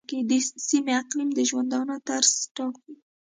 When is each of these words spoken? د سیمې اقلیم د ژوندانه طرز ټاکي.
د 0.29 0.31
سیمې 0.67 0.93
اقلیم 1.01 1.29
د 1.33 1.39
ژوندانه 1.49 1.95
طرز 2.07 2.31
ټاکي. 2.55 2.93